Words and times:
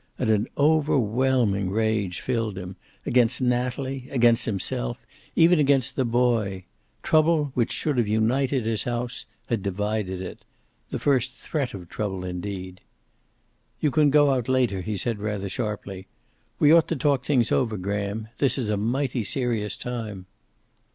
And 0.17 0.31
an 0.31 0.47
overwhelming 0.57 1.69
rage 1.69 2.21
filled 2.21 2.57
him, 2.57 2.75
against 3.05 3.39
Natalie, 3.39 4.07
against 4.09 4.45
himself, 4.45 5.05
even 5.35 5.59
against 5.59 5.95
the 5.95 6.05
boy. 6.05 6.65
Trouble, 7.03 7.51
which 7.53 7.71
should 7.71 7.99
have 7.99 8.07
united 8.07 8.65
his 8.65 8.85
house, 8.85 9.27
had 9.45 9.61
divided 9.61 10.19
it. 10.19 10.43
The 10.89 10.97
first 10.97 11.33
threat 11.33 11.75
of 11.75 11.87
trouble, 11.87 12.25
indeed. 12.25 12.81
"You 13.79 13.91
can 13.91 14.09
go 14.09 14.31
out 14.31 14.49
later," 14.49 14.81
he 14.81 14.97
said 14.97 15.19
rather 15.19 15.49
sharply. 15.49 16.07
"We 16.57 16.71
ought 16.71 16.87
to 16.87 16.95
talk 16.95 17.23
things 17.23 17.51
over, 17.51 17.77
Graham. 17.77 18.27
This 18.39 18.57
is 18.57 18.71
a 18.71 18.77
mighty 18.77 19.23
serious 19.23 19.77
time." 19.77 20.25